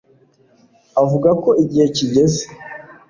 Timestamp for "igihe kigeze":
1.63-2.43